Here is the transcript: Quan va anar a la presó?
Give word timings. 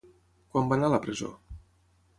Quan 0.55 0.71
va 0.71 0.79
anar 0.79 0.89
a 0.89 0.95
la 0.95 1.01
presó? 1.05 1.31